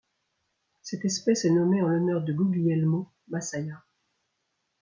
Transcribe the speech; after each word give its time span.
Cette 0.81 1.05
espèce 1.05 1.45
est 1.45 1.51
nommée 1.51 1.83
en 1.83 1.87
l'honneur 1.87 2.23
de 2.23 2.33
Guglielmo 2.33 3.11
Massaia. 3.27 3.83